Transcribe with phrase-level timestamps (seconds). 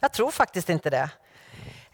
[0.00, 1.10] Jag tror faktiskt inte det.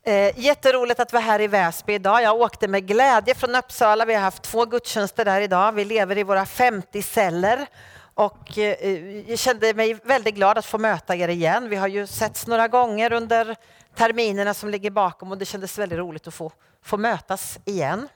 [0.04, 2.23] Eh, jätteroligt att vara här i Väsby idag.
[2.23, 4.04] Jag åkte med glädje från Uppsala.
[4.04, 5.72] Vi har haft två gudstjänster där idag.
[5.72, 7.66] Vi lever i våra 50 celler
[8.14, 11.68] och eh, jag kände mig väldigt glad att få möta er igen.
[11.68, 13.56] Vi har ju setts några gånger under
[13.94, 18.09] terminerna som ligger bakom och det kändes väldigt roligt att få, få mötas igen.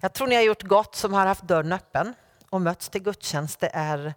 [0.00, 2.14] Jag tror ni har gjort gott som har haft dörren öppen
[2.50, 3.60] och mötts till gudstjänst.
[3.60, 4.14] Det är,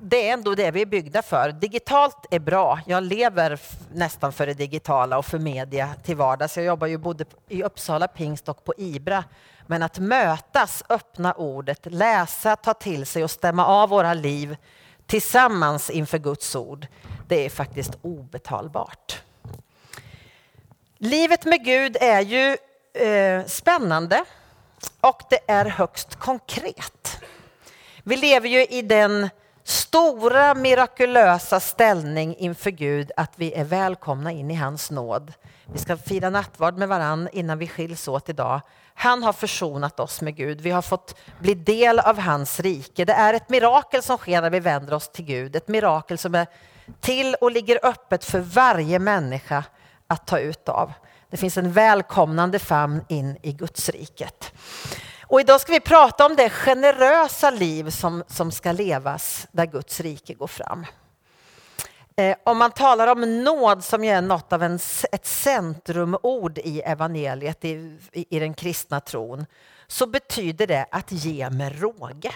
[0.00, 1.52] det är ändå det vi är byggda för.
[1.52, 2.80] Digitalt är bra.
[2.86, 3.60] Jag lever
[3.92, 6.56] nästan för det digitala och för media till vardags.
[6.56, 9.24] Jag jobbar ju både i Uppsala pingst och på Ibra.
[9.66, 14.56] Men att mötas, öppna ordet, läsa, ta till sig och stämma av våra liv
[15.06, 16.86] tillsammans inför Guds ord,
[17.28, 19.22] det är faktiskt obetalbart.
[20.98, 22.56] Livet med Gud är ju
[23.06, 24.24] eh, spännande
[25.00, 27.20] och det är högst konkret.
[28.02, 29.28] Vi lever ju i den
[29.64, 35.32] stora mirakulösa ställning inför Gud att vi är välkomna in i hans nåd.
[35.72, 38.60] Vi ska fira nattvard med varann innan vi skiljs åt idag.
[38.94, 40.60] Han har försonat oss med Gud.
[40.60, 43.04] Vi har fått bli del av hans rike.
[43.04, 45.56] Det är ett mirakel som sker när vi vänder oss till Gud.
[45.56, 46.46] Ett mirakel som är
[47.00, 49.64] till och ligger öppet för varje människa
[50.06, 50.92] att ta ut av.
[51.30, 54.52] Det finns en välkomnande famn in i Gudsriket.
[55.32, 60.00] Och idag ska vi prata om det generösa liv som, som ska levas där Guds
[60.00, 60.86] rike går fram.
[62.16, 64.78] Eh, om man talar om nåd som är något av en,
[65.12, 69.46] ett centrumord i evangeliet, i, i, i den kristna tron,
[69.86, 72.32] så betyder det att ge med råge.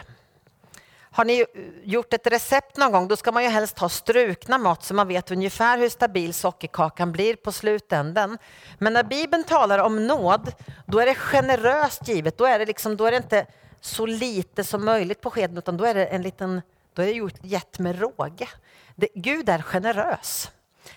[1.17, 1.45] Har ni
[1.83, 5.09] gjort ett recept någon gång, då ska man ju helst ha strukna mått så man
[5.09, 8.39] vet ungefär hur stabil sockerkakan blir på slutänden.
[8.79, 10.53] Men när Bibeln talar om nåd,
[10.87, 12.39] då är det generöst givet.
[12.39, 13.47] Då är det, liksom, då är det inte
[13.81, 16.63] så lite som möjligt på skeden, utan då är det en liten
[16.95, 18.49] då är det gjort, gett med råge.
[18.95, 20.51] Det, Gud är generös.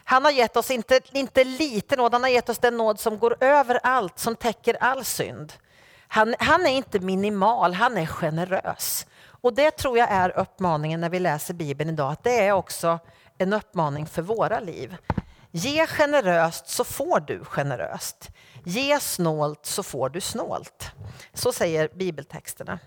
[0.04, 3.20] Han har gett oss inte, inte lite nåd, han har gett oss den nåd som
[3.20, 5.54] går över allt, som täcker all synd.
[6.08, 9.06] Han, han är inte minimal, han är generös.
[9.42, 13.00] Och det tror jag är uppmaningen när vi läser Bibeln idag, att det är också
[13.38, 14.98] en uppmaning för våra liv.
[15.52, 18.30] Ge generöst så får du generöst.
[18.64, 20.92] Ge snålt så får du snålt.
[21.34, 22.80] Så säger bibeltexterna.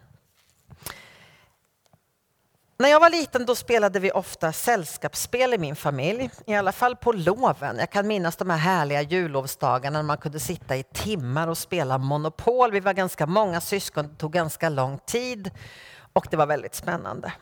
[2.79, 6.97] När jag var liten då spelade vi ofta sällskapsspel i min familj, i alla fall
[6.97, 7.77] på loven.
[7.79, 11.99] Jag kan minnas de här härliga jullovsdagarna när man kunde sitta i timmar och spela
[11.99, 12.73] Monopol.
[12.73, 15.51] Vi var ganska många syskon, det tog ganska lång tid
[16.12, 17.33] och det var väldigt spännande.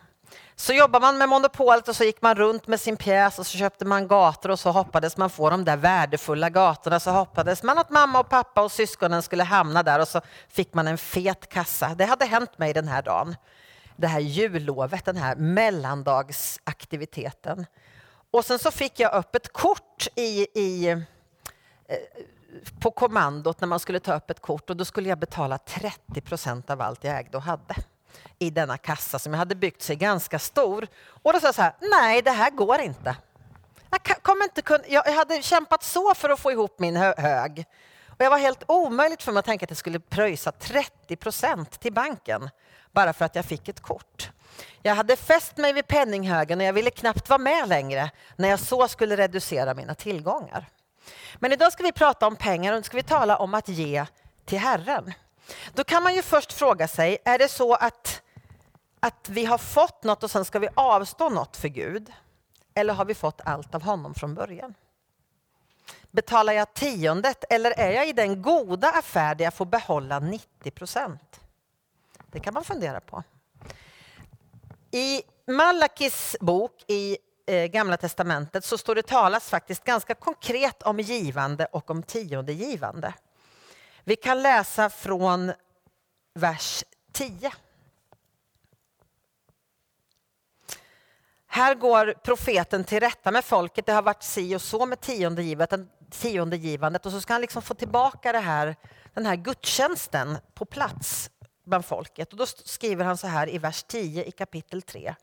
[0.56, 3.58] Så jobbade man med Monopolet och så gick man runt med sin pjäs och så
[3.58, 7.00] köpte man gator och så hoppades man få de där värdefulla gatorna.
[7.00, 10.74] Så hoppades man att mamma och pappa och syskonen skulle hamna där och så fick
[10.74, 11.94] man en fet kassa.
[11.94, 13.36] Det hade hänt mig den här dagen
[14.00, 17.66] det här jullovet, den här mellandagsaktiviteten.
[18.30, 20.98] Och sen så fick jag upp ett kort i, i, eh,
[22.80, 26.20] på kommandot när man skulle ta upp ett kort och då skulle jag betala 30
[26.20, 27.74] procent av allt jag ägde och hade
[28.38, 30.86] i denna kassa som jag hade byggt sig ganska stor.
[31.22, 33.16] Och då sa jag så här, nej det här går inte.
[33.90, 37.64] Jag, kom inte kunna, jag hade kämpat så för att få ihop min hög.
[38.08, 41.80] Och jag var helt omöjligt för mig att tänka att jag skulle pröjsa 30 procent
[41.80, 42.50] till banken
[42.92, 44.30] bara för att jag fick ett kort.
[44.82, 48.60] Jag hade fäst mig vid penninghögen och jag ville knappt vara med längre när jag
[48.60, 50.66] så skulle reducera mina tillgångar.
[51.38, 54.06] Men idag ska vi prata om pengar och nu ska vi tala om att ge
[54.44, 55.12] till Herren.
[55.74, 58.22] Då kan man ju först fråga sig, är det så att,
[59.00, 62.12] att vi har fått något och sen ska vi avstå något för Gud?
[62.74, 64.74] Eller har vi fått allt av honom från början?
[66.10, 70.70] Betalar jag tiondet eller är jag i den goda affär där jag får behålla 90
[70.70, 71.40] procent?
[72.26, 73.22] Det kan man fundera på.
[74.90, 81.00] I Malakis bok i eh, Gamla testamentet så står det talas faktiskt ganska konkret om
[81.00, 83.14] givande och om tionde givande.
[84.10, 85.52] Vi kan läsa från
[86.34, 87.52] vers 10.
[91.46, 93.86] Här går profeten till rätta med folket.
[93.86, 95.00] Det har varit si och så med
[96.10, 98.76] tiondegivandet och så ska han liksom få tillbaka det här,
[99.14, 101.30] den här gudstjänsten på plats
[101.66, 102.32] bland folket.
[102.32, 105.14] Och då skriver han så här i vers 10 i kapitel 3.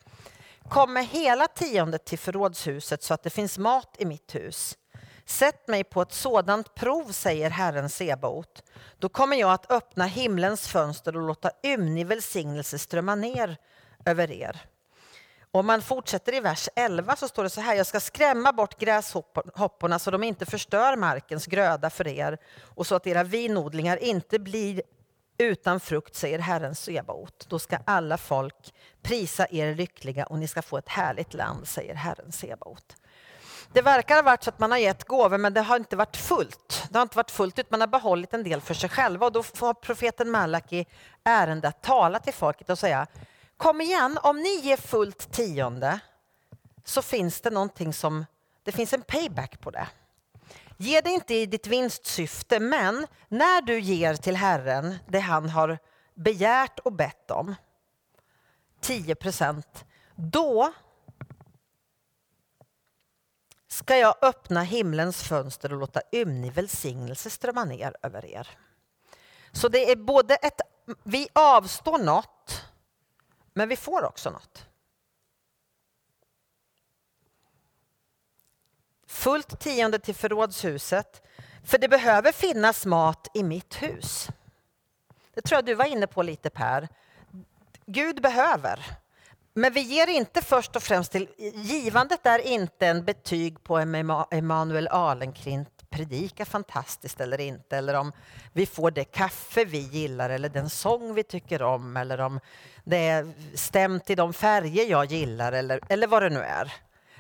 [0.70, 4.78] Kom med hela tiondet till förrådshuset så att det finns mat i mitt hus.
[5.28, 8.64] Sätt mig på ett sådant prov, säger Herren Sebaot.
[9.00, 13.58] Då kommer jag att öppna himlens fönster och låta ymnig välsignelse strömma ner
[14.06, 14.62] över er.
[15.52, 18.80] Om man fortsätter i vers 11 så står det så här, jag ska skrämma bort
[18.80, 24.40] gräshopporna så de inte förstör markens gröda för er och så att era vinodlingar inte
[24.40, 24.82] blir
[25.38, 27.46] utan frukt, säger Herren Sebaot.
[27.50, 31.96] Då ska alla folk prisa er lyckliga och ni ska få ett härligt land, säger
[31.96, 32.96] Herren Sebaot.
[33.74, 36.18] Det verkar ha varit så att man har gett gåvor men det har inte varit
[36.18, 36.88] fullt.
[36.90, 39.32] Det har inte varit fullt ut, man har behållit en del för sig själva och
[39.32, 40.86] då får profeten Malaki
[41.24, 43.08] ärende att tala till folket och säga
[43.58, 46.00] Kom igen, om ni ger fullt tionde
[46.84, 48.26] så finns det någonting som,
[48.64, 49.88] det finns en payback på det.
[50.78, 55.80] Ge det inte i ditt vinstsyfte, men när du ger till Herren det han har
[56.14, 57.56] begärt och bett om,
[58.82, 59.86] 10 procent,
[60.16, 60.74] då
[63.78, 68.58] ska jag öppna himlens fönster och låta ymnig välsignelse strömma ner över er.
[69.52, 70.62] Så det är både ett,
[71.04, 72.66] vi avstår något,
[73.54, 74.66] men vi får också något.
[79.08, 81.28] Fullt tionde till förrådshuset,
[81.64, 84.28] för det behöver finnas mat i mitt hus.
[85.34, 86.88] Det tror jag du var inne på lite Per.
[87.86, 88.98] Gud behöver.
[89.58, 91.28] Men vi ger inte först och främst till...
[91.38, 98.12] Givandet är inte en betyg på om Emanuel Alenkrint predikar fantastiskt eller inte, eller om
[98.54, 102.40] vi får det kaffe vi gillar eller den sång vi tycker om, eller om
[102.84, 106.74] det är stämt i de färger jag gillar, eller, eller vad det nu är.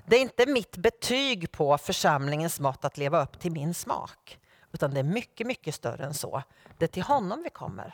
[0.06, 4.40] Det är inte mitt betyg på församlingens mått att leva upp till min smak,
[4.74, 6.44] utan det är mycket, mycket större än så.
[6.78, 7.94] Det är till honom vi kommer.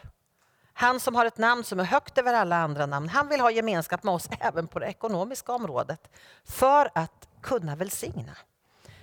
[0.73, 3.51] Han som har ett namn som är högt över alla andra namn, han vill ha
[3.51, 6.09] gemenskap med oss även på det ekonomiska området
[6.45, 8.37] för att kunna välsigna.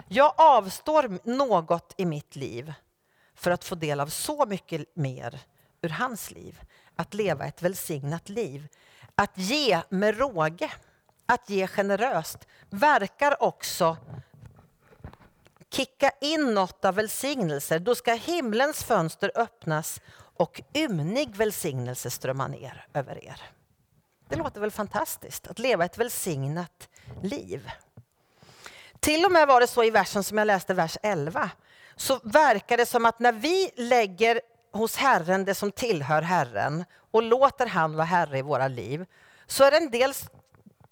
[0.09, 2.73] Jag avstår något i mitt liv
[3.35, 5.41] för att få del av så mycket mer
[5.83, 6.61] ur hans liv.
[6.97, 8.69] Att leva ett välsignat liv.
[9.15, 10.71] Att ge med råge,
[11.27, 13.97] att ge generöst, verkar också
[15.71, 17.79] kicka in något av välsignelser.
[17.79, 20.01] Då ska himlens fönster öppnas
[20.41, 23.43] och ymnig välsignelse strömma ner över er.
[24.29, 26.89] Det låter väl fantastiskt att leva ett välsignat
[27.23, 27.71] liv.
[29.01, 31.51] Till och med var det så i versen som jag läste, vers 11,
[31.97, 34.41] så verkar det som att när vi lägger
[34.73, 39.07] hos Herren det som tillhör Herren och låter han vara Herre i våra liv,
[39.47, 40.13] så är det en del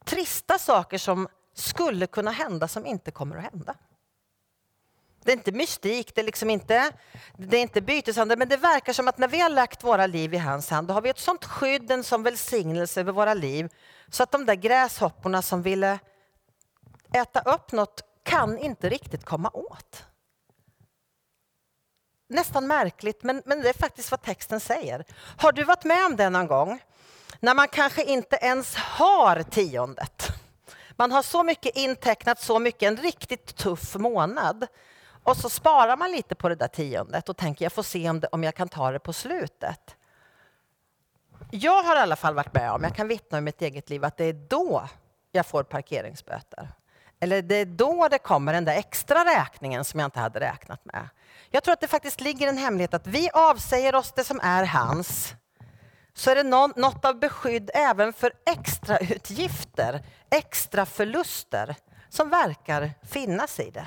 [0.05, 3.75] trista saker som skulle kunna hända som inte kommer att hända.
[5.25, 6.93] Det är inte mystik, det är, liksom inte,
[7.37, 10.35] det är inte byteshandel, men det verkar som att när vi har lagt våra liv
[10.35, 13.69] i hans hand, då har vi ett sånt skydd, en sån välsignelse över våra liv,
[14.11, 15.99] så att de där gräshopporna som ville
[17.15, 20.05] äta upp något kan inte riktigt komma åt.
[22.29, 25.05] Nästan märkligt, men, men det är faktiskt vad texten säger.
[25.37, 26.81] Har du varit med om det någon gång?
[27.41, 30.29] När man kanske inte ens har tiondet.
[30.97, 34.67] Man har så mycket intecknat, så mycket, en riktigt tuff månad.
[35.28, 38.20] Och så sparar man lite på det där tiondet och tänker jag får se om,
[38.20, 39.96] det, om jag kan ta det på slutet.
[41.50, 44.04] Jag har i alla fall varit med om, jag kan vittna i mitt eget liv,
[44.04, 44.88] att det är då
[45.32, 46.69] jag får parkeringsböter.
[47.20, 50.84] Eller det är då det kommer den där extra räkningen som jag inte hade räknat
[50.84, 51.08] med.
[51.50, 54.64] Jag tror att det faktiskt ligger en hemlighet att vi avsäger oss det som är
[54.64, 55.34] hans.
[56.14, 56.42] Så är det
[56.76, 61.76] något av beskydd även för extra utgifter, extra förluster
[62.08, 63.86] som verkar finnas i det.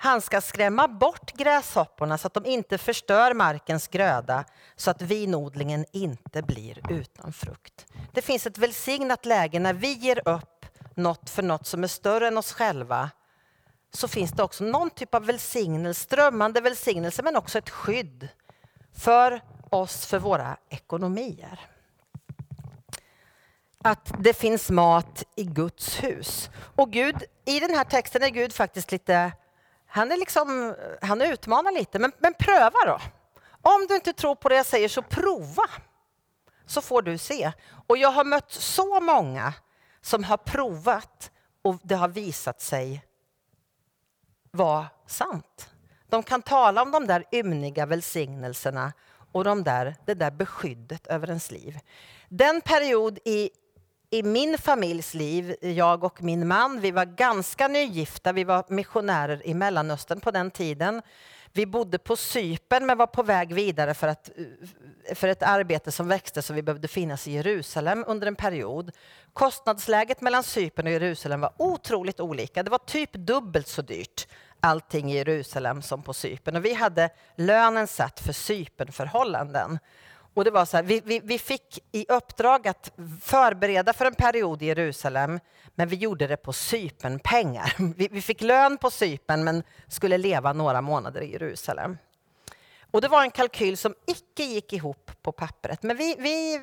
[0.00, 4.44] Han ska skrämma bort gräshopporna så att de inte förstör markens gröda
[4.76, 7.86] så att vinodlingen inte blir utan frukt.
[8.12, 12.28] Det finns ett välsignat läge när vi ger upp något för något som är större
[12.28, 13.10] än oss själva
[13.92, 18.28] så finns det också någon typ av välsignelse, strömmande välsignelse men också ett skydd
[18.94, 21.60] för oss, för våra ekonomier.
[23.84, 26.50] Att det finns mat i Guds hus.
[26.76, 29.32] Och Gud, i den här texten är Gud faktiskt lite
[29.88, 32.98] han, är liksom, han utmanar lite, men, men pröva då.
[33.62, 35.64] Om du inte tror på det jag säger, så prova.
[36.66, 37.52] Så får du se.
[37.86, 39.54] Och jag har mött så många
[40.00, 41.30] som har provat
[41.62, 43.04] och det har visat sig
[44.50, 45.70] vara sant.
[46.08, 48.92] De kan tala om de där ymniga välsignelserna
[49.32, 51.78] och de där, det där beskyddet över ens liv.
[52.28, 53.50] Den period i
[54.10, 58.32] i min familjs liv, jag och min man, vi var ganska nygifta.
[58.32, 61.02] Vi var missionärer i Mellanöstern på den tiden.
[61.52, 64.30] Vi bodde på Sypen men var på väg vidare för, att,
[65.14, 68.90] för ett arbete som växte så vi behövde finnas i Jerusalem under en period.
[69.32, 72.62] Kostnadsläget mellan Sypen och Jerusalem var otroligt olika.
[72.62, 74.28] Det var typ dubbelt så dyrt
[74.60, 76.56] allting i Jerusalem som på Sypen.
[76.56, 79.78] Och vi hade lönen satt för Sypenförhållanden.
[80.34, 82.92] Och det var så här, vi, vi, vi, fick i uppdrag att
[83.22, 85.40] förbereda för en period i Jerusalem,
[85.74, 87.74] men vi gjorde det på Sypenpengar.
[87.96, 91.98] Vi, vi fick lön på Sypen, men skulle leva några månader i Jerusalem.
[92.90, 96.60] Och det var en kalkyl som icke gick ihop på pappret, men vi, vi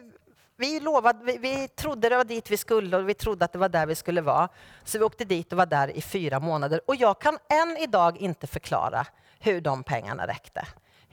[0.58, 3.60] vi, lovade, vi, vi trodde det var dit vi skulle och vi trodde att det
[3.60, 4.50] var där vi skulle vara.
[4.84, 6.82] Så vi åkte dit och var där i fyra månader.
[6.86, 9.06] Och jag kan än idag inte förklara
[9.40, 10.68] hur de pengarna räckte.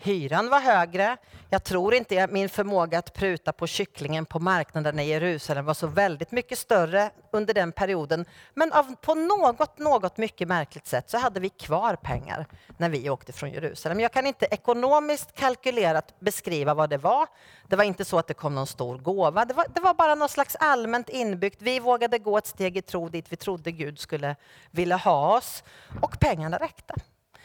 [0.04, 1.16] Hyran var högre.
[1.50, 5.75] Jag tror inte att min förmåga att pruta på kycklingen på marknaden i Jerusalem var
[5.75, 8.25] så väldigt mycket större under den perioden.
[8.54, 13.11] Men av, på något, något mycket märkligt sätt så hade vi kvar pengar när vi
[13.11, 14.00] åkte från Jerusalem.
[14.00, 17.26] Jag kan inte ekonomiskt kalkylerat beskriva vad det var.
[17.68, 19.44] Det var inte så att det kom någon stor gåva.
[19.44, 21.62] Det var, det var bara något slags allmänt inbyggt.
[21.62, 24.37] Vi vågade gå ett steg i tro dit vi trodde Gud skulle
[24.71, 25.64] vilja ha oss
[26.00, 26.94] och pengarna räckte.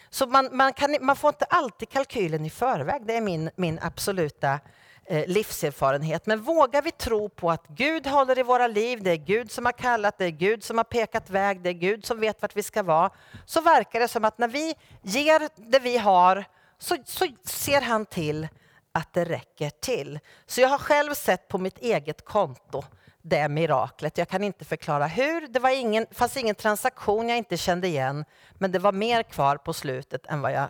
[0.09, 3.05] Så man, man, kan, man får inte alltid kalkylen i förväg.
[3.05, 4.59] Det är min, min absoluta
[5.05, 6.25] eh, livserfarenhet.
[6.25, 9.65] Men vågar vi tro på att Gud håller i våra liv, det är Gud som
[9.65, 12.55] har kallat, det är Gud som har pekat väg, det är Gud som vet vart
[12.55, 13.09] vi ska vara.
[13.45, 16.45] Så verkar det som att när vi ger det vi har
[16.79, 18.47] så, så ser han till
[18.91, 20.19] att det räcker till.
[20.45, 22.83] Så jag har själv sett på mitt eget konto
[23.29, 24.17] det miraklet.
[24.17, 25.47] Jag kan inte förklara hur.
[25.47, 29.57] Det var ingen, fanns ingen transaktion jag inte kände igen, men det var mer kvar
[29.57, 30.69] på slutet än vad jag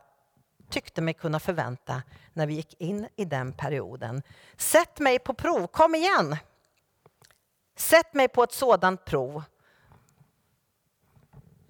[0.70, 4.24] tyckte mig kunna förvänta när vi gick in i den perioden.
[4.58, 6.38] Sätt mig på prov, kom igen!
[7.76, 9.44] Sätt mig på ett sådant prov.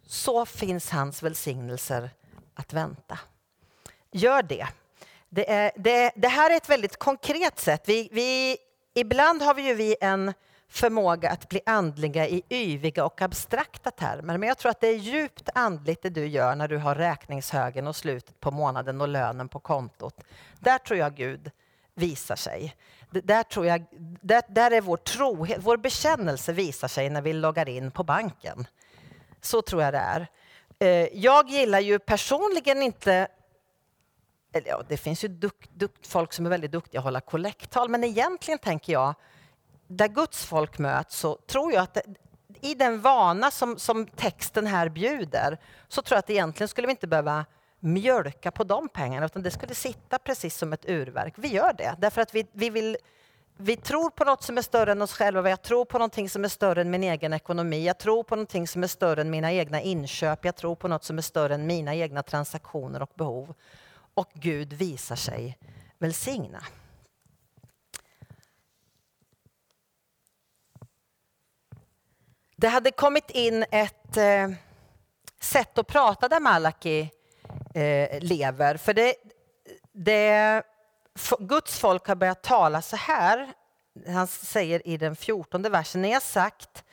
[0.06, 2.10] Så finns hans välsignelser
[2.54, 3.20] att vänta.
[4.12, 4.68] Gör det.
[5.30, 7.84] Det, är, det, det här är ett väldigt konkret sätt.
[7.86, 8.58] Vi, vi,
[8.94, 10.34] ibland har vi ju vi en
[10.70, 14.38] förmåga att bli andliga i yviga och abstrakta termer.
[14.38, 17.88] Men jag tror att det är djupt andligt det du gör när du har räkningshögen
[17.88, 20.24] och slutet på månaden och lönen på kontot.
[20.60, 21.52] Där tror jag Gud
[21.94, 22.76] visar sig.
[23.10, 23.86] Där, tror jag,
[24.22, 28.68] där, där är vår trohet, vår bekännelse visar sig när vi loggar in på banken.
[29.42, 30.28] Så tror jag det är.
[30.80, 33.28] Eh, jag gillar ju personligen inte
[34.66, 38.04] Ja, det finns ju dukt, dukt, folk som är väldigt duktiga att hålla kollekttal, men
[38.04, 39.16] egentligen tänker jag
[39.88, 42.04] där Guds folk möts så tror jag att det,
[42.62, 46.92] i den vana som, som texten här bjuder så tror jag att egentligen skulle vi
[46.92, 47.46] inte behöva
[47.80, 51.34] mjölka på de pengarna utan det skulle sitta precis som ett urverk.
[51.38, 52.98] Vi gör det därför att vi, vi, vill,
[53.58, 55.50] vi tror på något som är större än oss själva.
[55.50, 57.86] Jag tror på någonting som är större än min egen ekonomi.
[57.86, 60.46] Jag tror på någonting som är större än mina egna inköp.
[60.46, 63.54] Jag tror på något som är större än mina egna transaktioner och behov.
[64.14, 65.58] Och Gud visar sig
[65.98, 66.64] välsigna.
[72.60, 74.50] Det hade kommit in ett eh,
[75.42, 77.10] sätt att prata där Malaki
[77.74, 78.78] eh, lever.
[78.78, 79.16] För det,
[79.94, 80.64] det,
[81.40, 83.54] Guds folk har börjat tala så här.
[84.08, 86.84] Han säger i den fjortonde versen, ni har sagt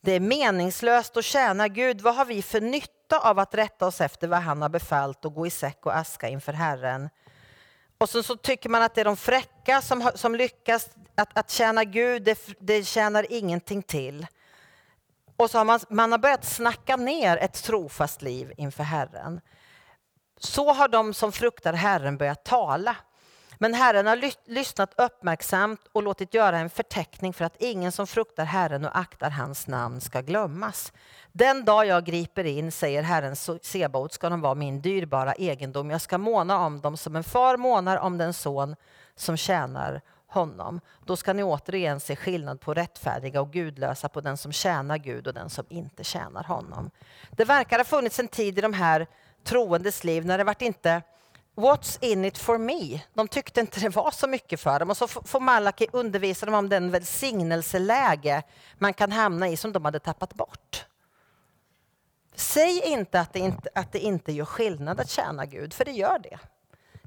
[0.00, 2.00] det är meningslöst att tjäna Gud.
[2.00, 5.34] Vad har vi för nytta av att rätta oss efter vad han har befallt och
[5.34, 7.08] gå i säck och aska inför Herren?
[7.98, 10.88] Och så, så tycker man att det är de fräcka som, som lyckas.
[11.14, 14.26] Att, att tjäna Gud, det, det tjänar ingenting till.
[15.40, 19.40] Och så har man, man har börjat snacka ner ett trofast liv inför Herren.
[20.38, 22.96] Så har de som fruktar Herren börjat tala.
[23.58, 28.44] Men Herren har lyssnat uppmärksamt och låtit göra en förteckning för att ingen som fruktar
[28.44, 30.92] Herren och aktar hans namn ska glömmas.
[31.32, 35.90] Den dag jag griper in, säger Herren Sebaot, ska de vara min dyrbara egendom.
[35.90, 38.76] Jag ska måna om dem som en far månar om den son
[39.16, 40.00] som tjänar
[40.30, 40.80] honom.
[41.04, 45.26] Då ska ni återigen se skillnad på rättfärdiga och gudlösa, på den som tjänar Gud
[45.26, 46.90] och den som inte tjänar honom.
[47.30, 49.06] Det verkar ha funnits en tid i de här
[49.44, 51.02] troendes liv när det vart inte
[51.54, 53.00] What's in it for me?
[53.14, 54.90] De tyckte inte det var så mycket för dem.
[54.90, 58.42] Och så får Malaki undervisa dem om den välsignelseläge
[58.78, 60.86] man kan hamna i som de hade tappat bort.
[62.34, 65.90] Säg inte att det inte, att det inte gör skillnad att tjäna Gud, för det
[65.90, 66.38] gör det.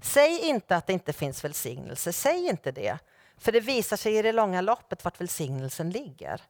[0.01, 2.97] Säg inte att det inte finns välsignelse, säg inte det.
[3.37, 6.41] För det visar sig i det långa loppet vart välsignelsen ligger.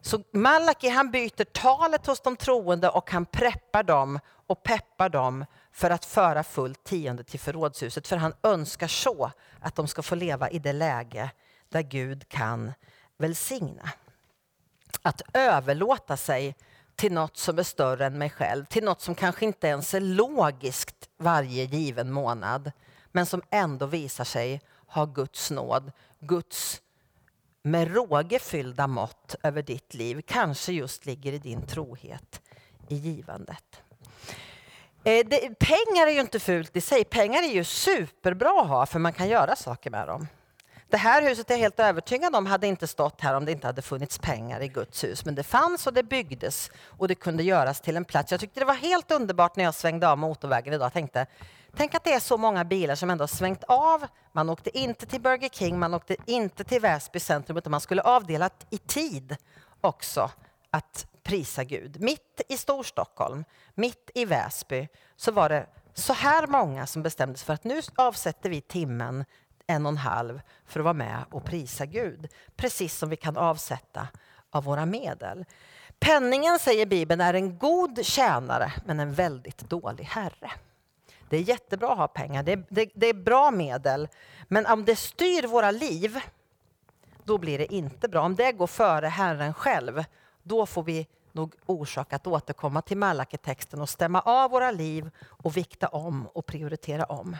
[0.00, 5.44] Så Malaki han byter talet hos de troende och han preppar dem och peppar dem
[5.72, 8.08] för att föra fullt tionde till förrådshuset.
[8.08, 9.30] För han önskar så
[9.60, 11.30] att de ska få leva i det läge
[11.68, 12.72] där Gud kan
[13.18, 13.90] välsigna.
[15.02, 16.56] Att överlåta sig
[16.96, 20.00] till något som är större än mig själv, till något som kanske inte ens är
[20.00, 22.72] logiskt varje given månad,
[23.12, 26.82] men som ändå visar sig ha Guds nåd, Guds
[27.62, 32.40] med råge fyllda mått över ditt liv kanske just ligger i din trohet
[32.88, 33.82] i givandet.
[35.04, 37.04] Eh, det, pengar är ju inte fult i sig.
[37.04, 40.26] Pengar är ju superbra att ha för man kan göra saker med dem.
[40.90, 43.66] Det här huset är jag helt övertygad om hade inte stått här om det inte
[43.66, 45.24] hade funnits pengar i Guds hus.
[45.24, 48.30] Men det fanns och det byggdes och det kunde göras till en plats.
[48.30, 50.84] Jag tyckte det var helt underbart när jag svängde av motorvägen idag.
[50.84, 51.26] Jag tänkte,
[51.76, 54.06] Tänk att det är så många bilar som ändå har svängt av.
[54.32, 58.02] Man åkte inte till Burger King, man åkte inte till Väsby centrum utan man skulle
[58.02, 59.36] avdela i tid
[59.80, 60.30] också
[60.70, 62.00] att prisa Gud.
[62.00, 63.44] Mitt i Storstockholm,
[63.74, 67.80] mitt i Väsby, så var det så här många som bestämde sig för att nu
[67.96, 69.24] avsätter vi timmen
[69.66, 72.28] en och en halv för att vara med och prisa Gud.
[72.56, 74.08] Precis som vi kan avsätta
[74.50, 75.44] av våra medel.
[75.98, 80.50] Penningen, säger Bibeln, är en god tjänare men en väldigt dålig herre.
[81.28, 84.08] Det är jättebra att ha pengar, det är, det, det är bra medel.
[84.48, 86.20] Men om det styr våra liv,
[87.24, 88.22] då blir det inte bra.
[88.22, 90.04] Om det går före Herren själv,
[90.42, 95.56] då får vi nog orsak att återkomma till Malakitexten och stämma av våra liv och
[95.56, 97.36] vikta om och prioritera om.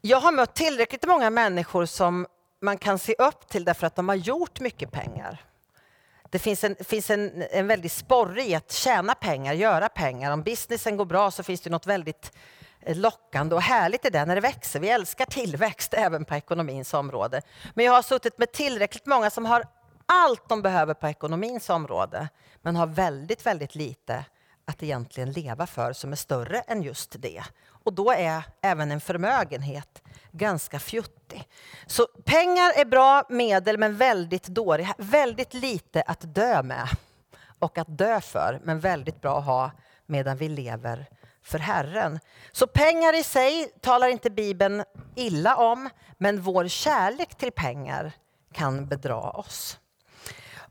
[0.00, 2.26] Jag har mött tillräckligt många människor som
[2.60, 5.44] man kan se upp till därför att de har gjort mycket pengar.
[6.30, 10.32] Det finns en, finns en, en väldig sporre i att tjäna pengar, göra pengar.
[10.32, 12.32] Om businessen går bra så finns det något väldigt
[12.80, 14.80] eh, lockande och härligt i det när det växer.
[14.80, 17.42] Vi älskar tillväxt även på ekonomins område.
[17.74, 19.64] Men jag har suttit med tillräckligt många som har
[20.06, 22.28] allt de behöver på ekonomins område
[22.62, 24.24] men har väldigt, väldigt lite
[24.68, 27.42] att egentligen leva för som är större än just det.
[27.68, 31.48] Och då är även en förmögenhet ganska fjuttig.
[31.86, 34.94] Så pengar är bra medel men väldigt dåliga.
[34.98, 36.88] Väldigt lite att dö med
[37.58, 39.70] och att dö för men väldigt bra att ha
[40.06, 41.06] medan vi lever
[41.42, 42.20] för Herren.
[42.52, 44.84] Så pengar i sig talar inte Bibeln
[45.14, 48.12] illa om men vår kärlek till pengar
[48.52, 49.78] kan bedra oss.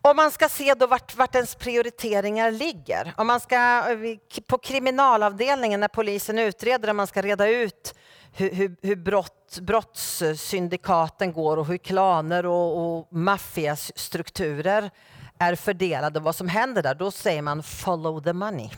[0.02, 3.14] Om man ska se då vart, vart ens prioriteringar ligger.
[3.18, 7.96] Om man ska, eh, på kriminalavdelningen när polisen utreder, om man ska reda ut
[8.34, 14.92] hur, hur, hur brott, brottssyndikaten går och hur klaner och, och maffiastrukturer
[15.40, 18.70] är fördelade och vad som händer där, då säger man follow the money.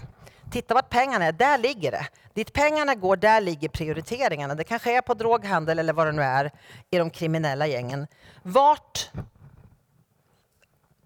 [0.52, 2.08] Titta vart pengarna är, där ligger det.
[2.34, 4.56] Dit pengarna går, där ligger prioriteringarna.
[4.56, 6.52] Det kanske är på droghandel eller vad det nu är
[6.92, 8.08] i de kriminella gängen.
[8.44, 9.12] Vart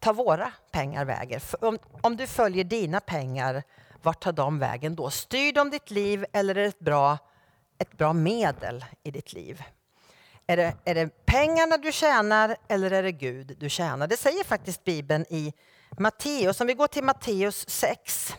[0.03, 1.39] tar våra pengar vägen?
[1.61, 3.63] Om, om du följer dina pengar,
[4.01, 5.09] vart tar de vägen då?
[5.09, 7.17] Styr de ditt liv eller är det ett bra,
[7.77, 9.63] ett bra medel i ditt liv?
[10.47, 14.07] Är det, är det pengarna du tjänar eller är det Gud du tjänar?
[14.07, 15.53] Det säger faktiskt Bibeln i
[15.97, 16.61] Matteus.
[16.61, 18.33] Om vi går till Matteus 6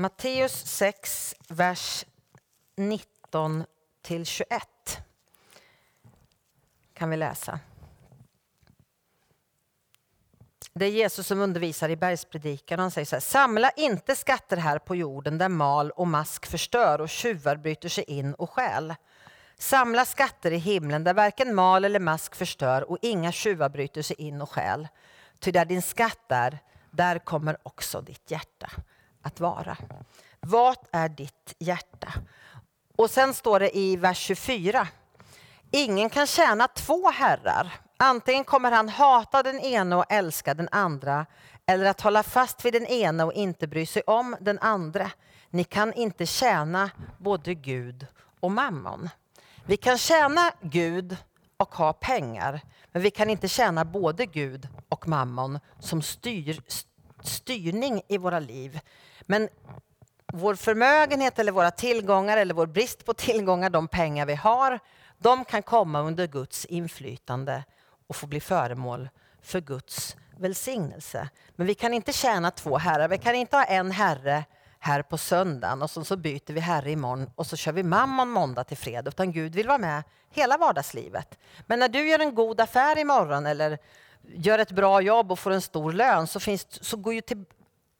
[0.00, 2.04] Matteus 6, vers
[2.76, 3.64] 19
[4.02, 4.62] till 21
[6.94, 7.60] kan vi läsa.
[10.72, 12.78] Det är Jesus som undervisar i bergspredikan.
[12.78, 17.00] Han säger så här, samla inte skatter här på jorden där mal och mask förstör
[17.00, 18.94] och tjuvar bryter sig in och stjäl.
[19.58, 24.16] Samla skatter i himlen där varken mal eller mask förstör och inga tjuvar bryter sig
[24.18, 24.88] in och stjäl.
[25.38, 26.58] Ty där din skatt är,
[26.90, 28.70] där kommer också ditt hjärta
[29.22, 29.76] att vara.
[30.40, 32.12] Vad är ditt hjärta?
[32.96, 34.88] Och sen står det i vers 24.
[35.70, 37.72] Ingen kan tjäna två herrar.
[37.96, 41.26] Antingen kommer han hata den ena och älska den andra
[41.66, 45.10] eller att hålla fast vid den ena och inte bry sig om den andra.
[45.50, 48.06] Ni kan inte tjäna både Gud
[48.40, 49.08] och mammon.
[49.66, 51.16] Vi kan tjäna Gud
[51.56, 52.60] och ha pengar,
[52.92, 56.62] men vi kan inte tjäna både Gud och mammon som styr,
[57.22, 58.80] styrning i våra liv.
[59.22, 59.48] Men
[60.32, 64.78] vår förmögenhet eller våra tillgångar eller vår brist på tillgångar, de pengar vi har,
[65.18, 67.64] de kan komma under Guds inflytande
[68.06, 69.08] och få bli föremål
[69.42, 71.28] för Guds välsignelse.
[71.56, 73.08] Men vi kan inte tjäna två herrar.
[73.08, 74.44] Vi kan inte ha en herre
[74.78, 78.28] här på söndagen och så, så byter vi herre imorgon och så kör vi mammon
[78.28, 79.08] måndag till fredag.
[79.08, 81.38] Utan Gud vill vara med hela vardagslivet.
[81.66, 83.78] Men när du gör en god affär imorgon eller
[84.22, 87.44] gör ett bra jobb och får en stor lön så, finns, så går ju till,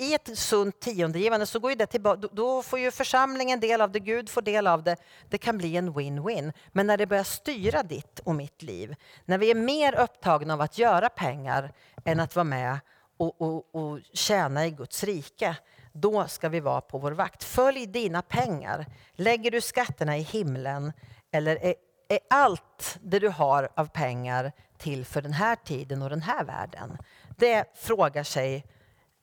[0.00, 3.92] i ett sunt tiondegivande så går ju det tillbaka, då får ju församlingen del av
[3.92, 4.96] det, Gud får del av det.
[5.28, 6.52] Det kan bli en win-win.
[6.72, 10.60] Men när det börjar styra ditt och mitt liv, när vi är mer upptagna av
[10.60, 11.72] att göra pengar
[12.04, 12.78] än att vara med
[13.16, 15.56] och, och, och tjäna i Guds rike,
[15.92, 17.44] då ska vi vara på vår vakt.
[17.44, 18.86] Följ dina pengar.
[19.12, 20.92] Lägger du skatterna i himlen
[21.32, 21.74] eller är,
[22.08, 26.44] är allt det du har av pengar till för den här tiden och den här
[26.44, 26.98] världen?
[27.36, 28.64] Det frågar sig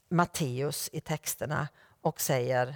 [0.10, 1.67] Matteus i texterna
[2.02, 2.76] och säger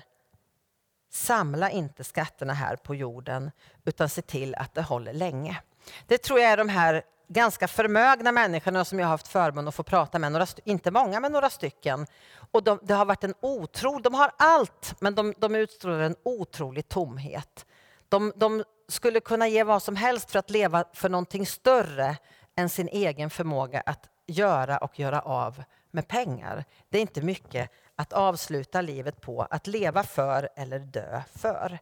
[1.12, 3.52] samla inte skatterna här på jorden
[3.86, 5.62] utan se till att det håller länge.
[6.08, 9.76] Det tror jag är de här ganska förmögna människorna som jag har haft förmånen att
[9.76, 12.08] få prata med, några, inte många men några stycken.
[12.52, 16.16] Och de, det har varit en otro, de har allt men de, de utstrålar en
[16.24, 17.66] otrolig tomhet.
[18.10, 22.18] De, de skulle kunna ge vad som helst för att leva för någonting större
[22.56, 26.66] än sin egen förmåga att göra och göra av med pengar.
[26.90, 31.80] Det är inte mycket att avsluta livet på, att leva för eller dö för.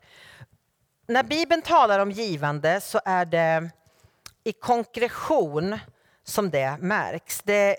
[1.08, 3.70] När Bibeln talar om givande så är det
[4.44, 5.80] i konkretion
[6.24, 7.42] som det märks.
[7.42, 7.78] Det,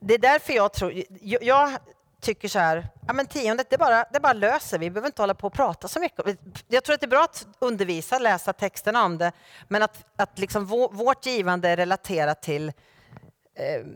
[0.00, 1.02] det är därför jag tror...
[1.20, 1.78] Jag, jag
[2.20, 5.34] tycker så här, ja men tiondet det bara, det bara löser vi, behöver inte hålla
[5.34, 6.38] på och prata så mycket.
[6.68, 9.32] Jag tror att det är bra att undervisa, läsa texterna om det,
[9.68, 12.72] men att, att liksom vårt givande är relaterat till
[13.54, 13.86] eh,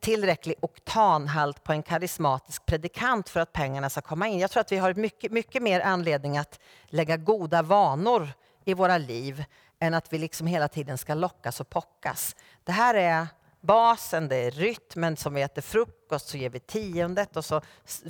[0.00, 4.38] tillräcklig oktanhalt på en karismatisk predikant för att pengarna ska komma in.
[4.38, 8.28] Jag tror att vi har mycket, mycket mer anledning att lägga goda vanor
[8.64, 9.44] i våra liv
[9.78, 12.36] än att vi liksom hela tiden ska lockas och pockas.
[12.64, 13.26] Det här är
[13.60, 17.60] basen, det är rytmen som vi äter frukost, så ger vi tiondet och så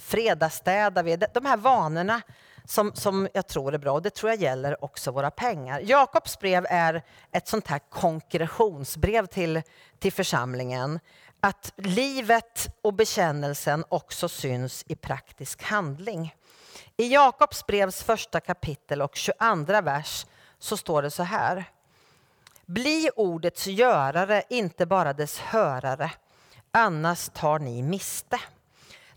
[0.00, 1.16] fredagsstädar vi.
[1.16, 2.22] De här vanorna
[2.64, 5.80] som, som jag tror är bra och det tror jag gäller också våra pengar.
[5.80, 9.62] Jakobs brev är ett sånt här konkretionsbrev till,
[9.98, 11.00] till församlingen.
[11.40, 16.34] Att livet och bekännelsen också syns i praktisk handling.
[16.96, 20.26] I Jakobs brevs första kapitel och 22 vers
[20.58, 21.64] så står det så här.
[22.66, 26.10] Bli ordets görare, inte bara dess hörare,
[26.70, 28.40] annars tar ni miste.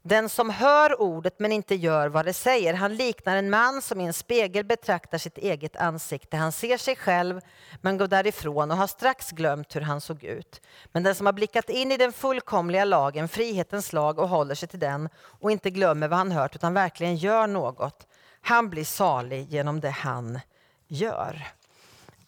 [0.01, 4.01] Den som hör ordet men inte gör vad det säger, han liknar en man som
[4.01, 6.37] i en spegel betraktar sitt eget ansikte.
[6.37, 7.41] Han ser sig själv
[7.81, 10.61] men går därifrån och har strax glömt hur han såg ut.
[10.91, 14.69] Men den som har blickat in i den fullkomliga lagen, frihetens lag och håller sig
[14.69, 18.07] till den och inte glömmer vad han hört utan verkligen gör något,
[18.41, 20.39] han blir salig genom det han
[20.87, 21.47] gör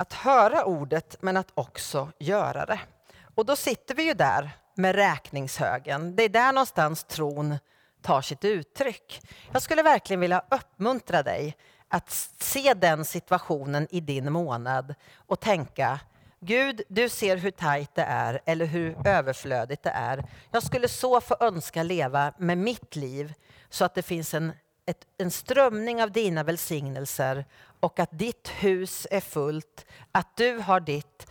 [0.01, 2.79] att höra ordet men att också göra det.
[3.35, 6.15] Och då sitter vi ju där med räkningshögen.
[6.15, 7.57] Det är där någonstans tron
[8.01, 9.21] tar sitt uttryck.
[9.51, 11.57] Jag skulle verkligen vilja uppmuntra dig
[11.87, 15.99] att se den situationen i din månad och tänka
[16.43, 20.25] Gud, du ser hur tajt det är eller hur överflödigt det är.
[20.51, 23.33] Jag skulle så få önska leva med mitt liv
[23.69, 24.51] så att det finns en,
[24.85, 27.45] ett, en strömning av dina välsignelser
[27.79, 31.27] och att ditt hus är fullt, att du har ditt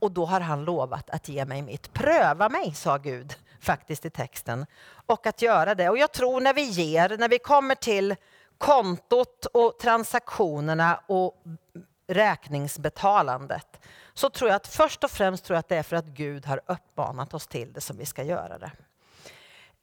[0.00, 1.92] och då har han lovat att ge mig mitt.
[1.92, 4.66] Pröva mig, sa Gud faktiskt i texten.
[5.06, 5.88] Och att göra det.
[5.88, 8.16] Och jag tror när vi ger, när vi kommer till
[8.58, 11.42] kontot och transaktionerna och
[12.08, 13.80] räkningsbetalandet
[14.14, 16.46] så tror jag att först och främst tror jag att det är för att Gud
[16.46, 18.70] har uppmanat oss till det som vi ska göra det.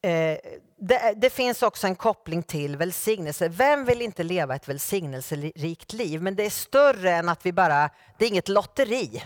[0.01, 0.37] Eh,
[0.79, 3.49] det, det, finns också en koppling till välsignelse.
[3.49, 6.21] Vem vill inte leva ett välsignelserikt liv?
[6.21, 9.21] Men det är större än att vi bara, det är inget lotteri.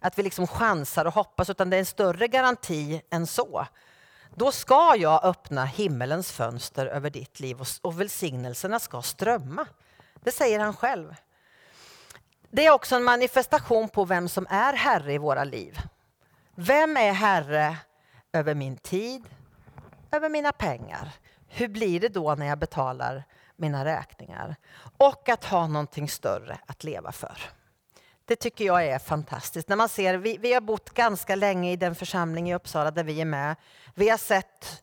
[0.00, 3.66] Att vi liksom chansar och hoppas, utan det är en större garanti än så.
[4.34, 9.66] Då ska jag öppna himmelens fönster över ditt liv och, och välsignelserna ska strömma.
[10.14, 11.14] Det säger han själv.
[12.50, 15.78] Det är också en manifestation på vem som är herre i våra liv.
[16.54, 17.76] Vem är herre
[18.32, 19.24] över min tid,
[20.10, 21.12] över mina pengar.
[21.48, 23.24] Hur blir det då när jag betalar
[23.56, 24.56] mina räkningar?
[24.98, 27.57] Och att ha någonting större att leva för.
[28.28, 29.68] Det tycker jag är fantastiskt.
[29.68, 33.04] När man ser, vi, vi har bott ganska länge i den församling i Uppsala där
[33.04, 33.56] vi är med.
[33.94, 34.82] Vi har sett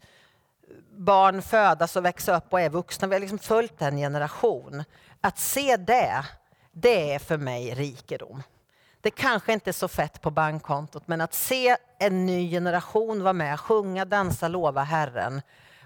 [0.91, 3.07] barn födas och växa upp och är vuxna.
[3.07, 4.83] Vi har liksom följt en generation.
[5.21, 6.25] Att se det,
[6.71, 8.43] det är för mig rikedom.
[9.01, 13.33] Det kanske inte är så fett på bankkontot, men att se en ny generation vara
[13.33, 15.41] med, sjunga, dansa, lova Herren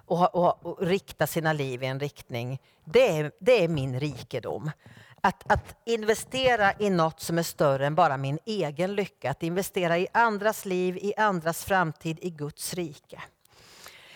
[0.05, 4.71] och, och, och rikta sina liv i en riktning, det är, det är min rikedom.
[5.21, 9.97] Att, att, investera i något som är större än bara min egen lycka, att investera
[9.97, 13.21] i andras liv, i andras framtid, i Guds rike.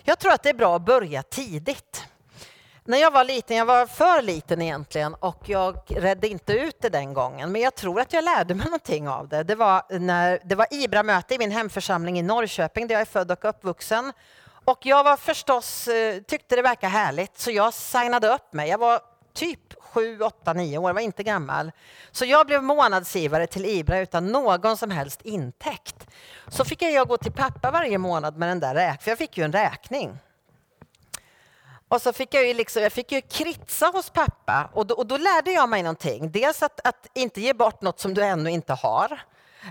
[0.03, 2.03] Jag tror att det är bra att börja tidigt.
[2.85, 6.89] När jag var liten, jag var för liten egentligen och jag redde inte ut det
[6.89, 9.43] den gången, men jag tror att jag lärde mig någonting av det.
[9.43, 13.31] Det var, när, det var IBRA-möte i min hemförsamling i Norrköping där jag är född
[13.31, 14.13] och uppvuxen.
[14.65, 18.69] Och jag var förstås, eh, tyckte det verkade härligt, så jag signade upp mig.
[18.69, 19.01] Jag var
[19.33, 21.71] typ 7, 8, 9 år, jag var inte gammal.
[22.11, 26.07] Så jag blev månadsgivare till IBRA utan någon som helst intäkt.
[26.47, 29.37] Så fick jag gå till pappa varje månad med den där räkningen, för jag fick
[29.37, 30.17] ju en räkning.
[31.87, 35.07] Och så fick jag ju, liksom, jag fick ju kritsa hos pappa och då, och
[35.07, 36.31] då lärde jag mig någonting.
[36.31, 39.21] Dels att, att, inte ge bort något som du ännu inte har.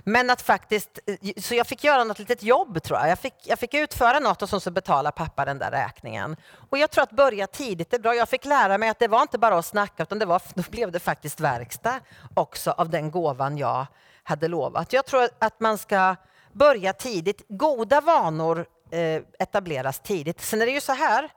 [0.04, 3.08] Men att faktiskt, eh, så jag fick göra något litet jobb tror jag.
[3.08, 6.36] Jag fick, jag fick utföra något och så, så betala pappa den där räkningen.
[6.70, 8.14] Och jag tror att börja tidigt är bra.
[8.14, 10.62] Jag fick lära mig att det var inte bara att snacka utan det var, då
[10.70, 12.00] blev det faktiskt verkstad
[12.34, 13.86] också av den gåvan jag
[14.22, 14.92] hade lovat.
[14.92, 16.16] Jag tror att man ska
[16.52, 17.42] börja tidigt.
[17.48, 20.40] Goda vanor eh, etableras tidigt.
[20.40, 21.30] Sen är det ju så här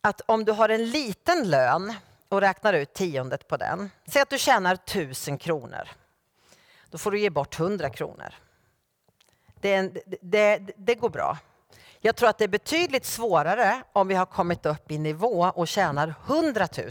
[0.00, 1.94] att om du har en liten lön
[2.28, 3.90] och räknar ut tiondet på den.
[4.06, 5.88] Säg att du tjänar tusen kronor.
[6.90, 8.34] Då får du ge bort hundra kronor.
[9.60, 11.38] Det, det, det, går bra.
[12.00, 15.68] Jag tror att det är betydligt svårare om vi har kommit upp i nivå och
[15.68, 16.90] tjänar 100 000.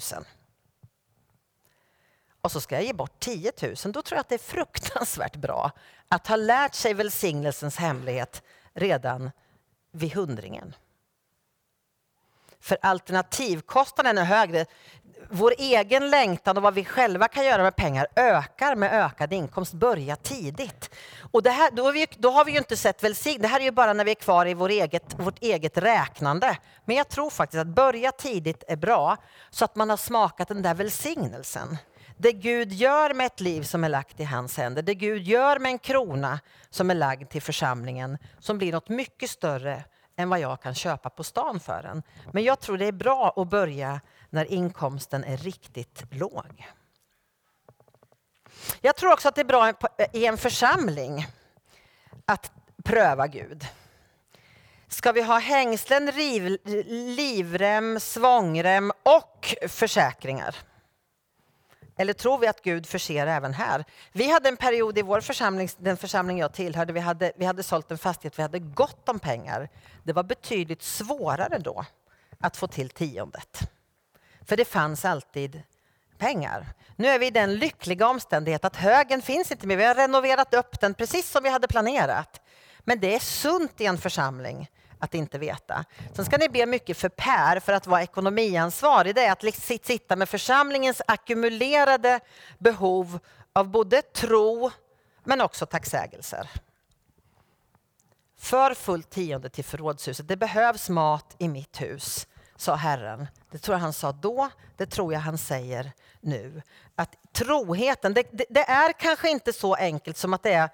[2.42, 3.76] Och så ska jag ge bort 10 000.
[3.76, 5.72] Då tror jag att det är fruktansvärt bra
[6.08, 9.32] att ha lärt sig välsignelsens hemlighet redan
[9.92, 10.76] vid hundringen.
[12.60, 14.66] För alternativkostnaden är högre.
[15.32, 19.74] Vår egen längtan och vad vi själva kan göra med pengar ökar med ökad inkomst.
[19.74, 20.90] Börja tidigt.
[21.32, 23.42] Och det här, då, har vi, då har vi ju inte sett välsignelse.
[23.42, 26.58] Det här är ju bara när vi är kvar i vår eget, vårt eget räknande.
[26.86, 29.18] Men jag tror faktiskt att börja tidigt är bra
[29.50, 31.78] så att man har smakat den där välsignelsen.
[32.18, 35.60] Det Gud gör med ett liv som är lagt i hans händer, det Gud gör
[35.60, 36.40] med en krona
[36.70, 39.84] som är lagd till församlingen, som blir något mycket större
[40.20, 42.04] än vad jag kan köpa på stan för den.
[42.32, 46.68] Men jag tror det är bra att börja när inkomsten är riktigt låg.
[48.82, 49.74] Jag tror också att det är bra eh,
[50.14, 51.28] i en församling
[52.26, 52.52] att
[52.84, 53.68] pröva Gud.
[54.88, 56.58] Ska vi ha hängslen, riv,
[57.16, 60.56] livrem, svångrem och försäkringar?
[61.98, 63.86] Eller tror vi att Gud förser även här?
[64.12, 67.64] Vi hade en period i vår församling, den församling jag tillhörde, vi hade, vi hade
[67.64, 69.70] sålt en fastighet, vi hade gott om pengar.
[70.04, 71.86] Det var betydligt svårare då
[72.40, 73.70] att få till tiondet.
[74.50, 75.62] För det fanns alltid
[76.18, 76.66] pengar.
[76.96, 79.78] Nu är vi i den lyckliga omständigheten att högen finns inte mer.
[79.78, 82.42] Vi har renoverat upp den precis som vi hade planerat.
[82.80, 85.86] Men det är sunt i en församling att inte veta.
[86.16, 89.16] Sen ska ni be mycket för Per för att vara ekonomiansvarig.
[89.16, 92.20] Det är att sitta med församlingens ackumulerade
[92.58, 93.20] behov
[93.54, 94.72] av både tro
[95.24, 96.50] men också tacksägelser.
[98.38, 100.28] För fullt tionde till förrådshuset.
[100.28, 102.28] Det behövs mat i mitt hus,
[102.62, 103.28] sa Herren.
[103.52, 106.62] Det tror jag han sa då, det tror jag han säger nu.
[106.96, 110.70] Att troheten, det, det, det är kanske inte så enkelt som att det är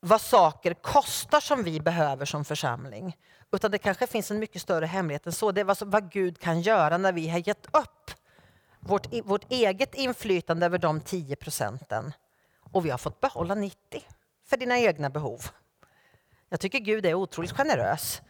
[0.00, 3.16] vad saker kostar som vi behöver som församling.
[3.52, 5.52] Utan det kanske finns en mycket större hemlighet än så.
[5.52, 8.10] Det är vad Gud kan göra när vi har gett upp
[8.80, 12.12] vårt, vårt eget inflytande över de 10 procenten
[12.72, 13.78] och vi har fått behålla 90
[14.46, 15.40] för dina egna behov.
[16.48, 18.22] Jag tycker Gud är otroligt generös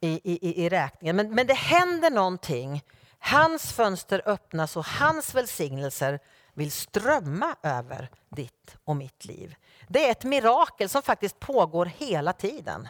[0.00, 1.16] i, i, i räkningen.
[1.16, 2.82] Men, men det händer någonting.
[3.18, 6.20] Hans fönster öppnas och hans välsignelser
[6.54, 9.54] vill strömma över ditt och mitt liv.
[9.88, 12.88] Det är ett mirakel som faktiskt pågår hela tiden.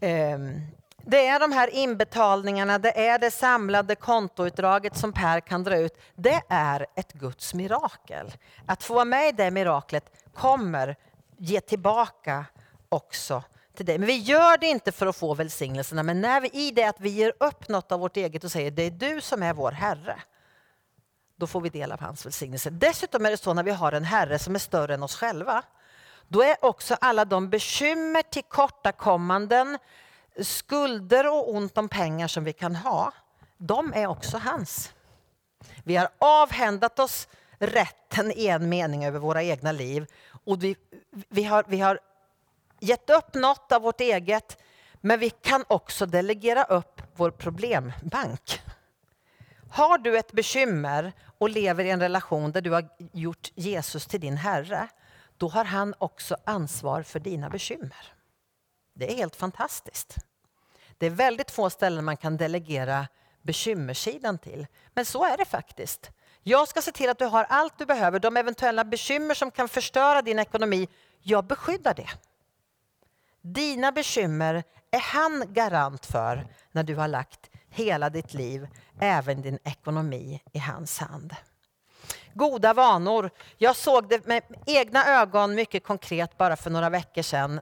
[0.00, 0.60] Ehm,
[0.96, 5.98] det är de här inbetalningarna, det är det samlade kontoutdraget som Per kan dra ut.
[6.14, 8.32] Det är ett Guds mirakel.
[8.66, 10.96] Att få vara med i det miraklet kommer
[11.36, 12.44] ge tillbaka
[12.88, 13.42] också
[13.80, 13.98] till dig.
[13.98, 17.00] Men vi gör det inte för att få välsignelserna, men när vi, i det att
[17.00, 19.72] vi ger upp något av vårt eget och säger det är du som är vår
[19.72, 20.22] Herre,
[21.36, 22.70] då får vi del av hans välsignelse.
[22.70, 25.62] Dessutom är det så när vi har en Herre som är större än oss själva,
[26.28, 29.78] då är också alla de bekymmer, tillkortakommanden,
[30.42, 33.12] skulder och ont om pengar som vi kan ha,
[33.56, 34.92] de är också hans.
[35.84, 40.06] Vi har avhändat oss rätten i en mening över våra egna liv
[40.44, 40.76] och vi,
[41.28, 42.00] vi, har, vi har
[42.80, 44.58] gett upp något av vårt eget
[45.00, 48.60] men vi kan också delegera upp vår problembank.
[49.70, 54.20] Har du ett bekymmer och lever i en relation där du har gjort Jesus till
[54.20, 54.88] din Herre,
[55.36, 58.14] då har han också ansvar för dina bekymmer.
[58.94, 60.16] Det är helt fantastiskt.
[60.98, 63.06] Det är väldigt få ställen man kan delegera
[63.42, 64.66] bekymmersidan till.
[64.94, 66.10] Men så är det faktiskt.
[66.42, 68.18] Jag ska se till att du har allt du behöver.
[68.18, 70.88] De eventuella bekymmer som kan förstöra din ekonomi,
[71.22, 72.08] jag beskyddar det.
[73.42, 78.68] Dina bekymmer är han garant för när du har lagt hela ditt liv,
[79.00, 81.34] även din ekonomi, i hans hand.
[82.34, 83.30] Goda vanor.
[83.58, 87.60] Jag såg det med egna ögon mycket konkret bara för några veckor sedan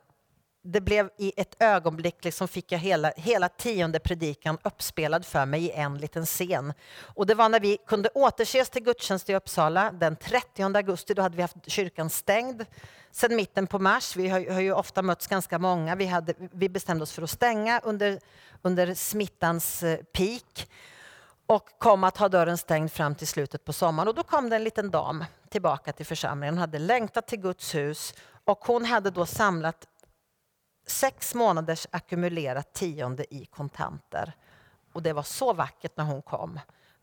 [0.73, 5.65] det blev i ett ögonblick liksom fick jag hela, hela tionde predikan uppspelad för mig
[5.65, 6.73] i en liten scen.
[7.01, 11.15] Och det var när vi kunde återses till gudstjänst i Uppsala den 30 augusti.
[11.15, 12.65] Då hade vi haft kyrkan stängd
[13.11, 14.17] sedan mitten på mars.
[14.17, 15.97] Vi har, har ju ofta mötts ganska många.
[15.97, 18.21] Vi, hade, vi bestämde oss för att stänga under,
[18.63, 20.69] under smittans eh, peak
[21.47, 24.09] och kom att ha dörren stängd fram till slutet på sommaren.
[24.09, 26.55] Och då kom det en liten dam tillbaka till församlingen.
[26.55, 29.87] Hon hade längtat till Guds hus och hon hade då samlat
[30.91, 34.33] sex månaders ackumulerat tionde i kontanter.
[34.93, 36.61] Och det var så vackert när hon kom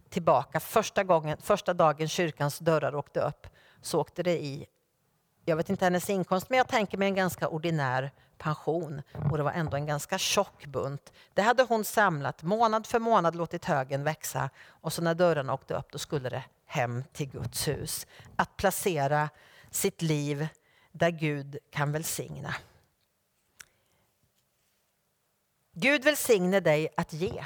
[0.10, 0.60] tillbaka.
[0.60, 3.48] Första, gången, första dagen kyrkans dörrar åkte upp
[3.82, 4.65] så åkte det i,
[5.45, 9.02] jag vet inte hennes inkomst, men jag tänker mig en ganska ordinär pension.
[9.32, 11.13] Och det var ändå en ganska tjock bunt.
[11.34, 14.50] Det hade hon samlat månad för månad, låtit högen växa.
[14.67, 18.08] Och så när dörrarna åkte upp, då skulle det hem till Guds hus.
[18.36, 19.30] Att placera
[19.71, 20.48] sitt liv
[20.91, 22.56] där Gud kan välsigna.
[25.78, 27.44] Gud välsigne dig att ge.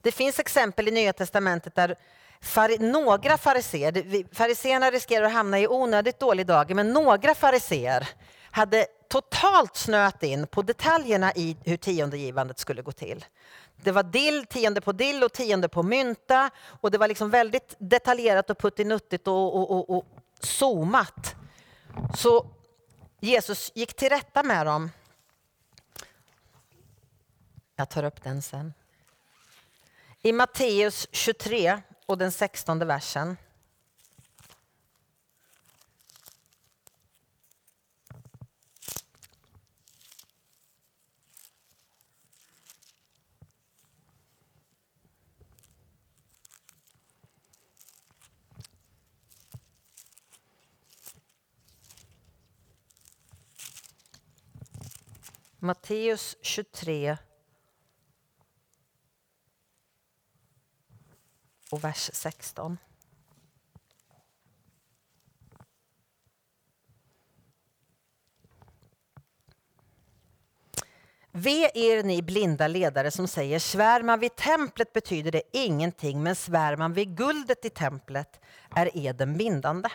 [0.00, 1.96] Det finns exempel i Nya Testamentet där
[2.40, 8.08] fari, några fariseer, fariseerna riskerar att hamna i onödigt dålig dager, men några fariseer
[8.50, 13.24] hade totalt snöat in på detaljerna i hur tiondegivandet skulle gå till.
[13.76, 17.74] Det var dill, tionde på dill och tionde på mynta och det var liksom väldigt
[17.78, 20.04] detaljerat och puttinuttigt och, och, och, och
[20.40, 21.34] zoomat.
[22.16, 22.46] Så
[23.20, 24.90] Jesus gick till rätta med dem.
[27.82, 28.74] Jag tar upp den sen.
[30.20, 33.36] I Matteus 23 och den 16 versen.
[55.58, 57.16] Matteus 23
[61.72, 62.78] och vers 16.
[71.30, 76.36] Ve er ni blinda ledare som säger svär man vid templet betyder det ingenting men
[76.36, 78.40] svär man vid guldet i templet
[78.76, 79.88] är eden bindande.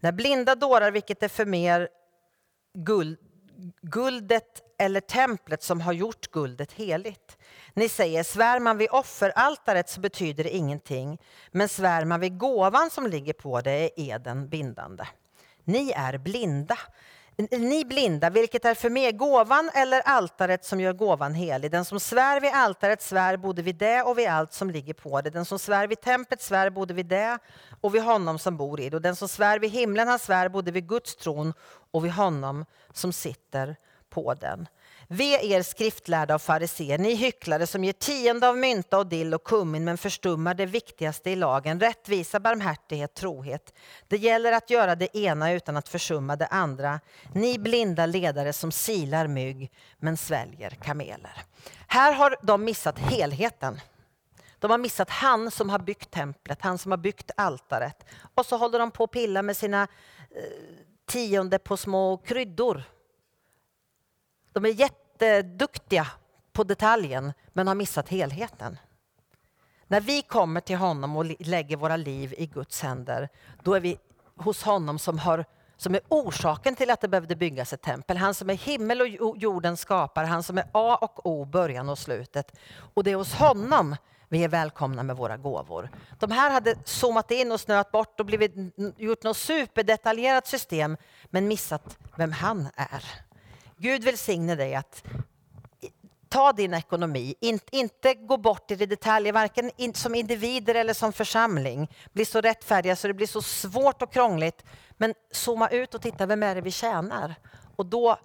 [0.00, 1.88] När blinda dårar, vilket är för mer
[2.78, 3.18] guld,
[3.82, 7.38] guldet eller templet som har gjort guldet heligt.
[7.74, 11.18] Ni säger, svär man vid offeraltaret så betyder det ingenting,
[11.50, 15.04] men svär man vid gåvan som ligger på det är eden bindande.
[15.64, 16.78] Ni är blinda.
[17.36, 19.12] Ni blinda, vilket är för mig?
[19.12, 21.70] gåvan eller altaret som gör gåvan helig.
[21.70, 25.20] Den som svär vid altaret svär både vid det och vid allt som ligger på
[25.20, 25.30] det.
[25.30, 27.38] Den som svär vid templet svär både vid det
[27.80, 28.96] och vid honom som bor i det.
[28.96, 31.52] Och den som svär vid himlen han svär både vid Guds tron
[31.90, 33.76] och vid honom som sitter
[34.10, 34.66] på den.
[35.08, 39.44] Ve er skriftlärda och fariséer, ni hycklare som ger tionde av mynta och dill och
[39.44, 43.74] kummin men förstummar det viktigaste i lagen, rättvisa, barmhärtighet, trohet.
[44.08, 47.00] Det gäller att göra det ena utan att försumma det andra.
[47.34, 51.42] Ni blinda ledare som silar mygg men sväljer kameler.
[51.86, 53.80] Här har de missat helheten.
[54.58, 58.04] De har missat han som har byggt templet, han som har byggt altaret.
[58.34, 59.88] Och så håller de på att pilla med sina eh,
[61.06, 62.82] tionde på små kryddor
[64.54, 66.06] de är jätteduktiga
[66.52, 68.78] på detaljen men har missat helheten.
[69.86, 73.28] När vi kommer till honom och lägger våra liv i Guds händer,
[73.62, 73.98] då är vi
[74.36, 75.44] hos honom som, har,
[75.76, 78.16] som är orsaken till att det behövde byggas ett tempel.
[78.16, 81.98] Han som är himmel och jorden skapar, han som är A och O, början och
[81.98, 82.58] slutet.
[82.94, 83.96] Och det är hos honom
[84.28, 85.90] vi är välkomna med våra gåvor.
[86.18, 88.54] De här hade zoomat in och snöat bort och blivit,
[88.96, 90.96] gjort något superdetaljerat system
[91.30, 93.04] men missat vem han är.
[93.84, 95.04] Gud välsigne dig att
[96.28, 100.94] ta din ekonomi, In, inte gå bort i det detaljer, varken in, som individer eller
[100.94, 101.90] som församling.
[102.12, 104.64] Bli så rättfärdiga så det blir så svårt och krångligt.
[104.90, 107.34] Men zooma ut och titta, vem är det vi tjänar?
[107.76, 108.16] Och då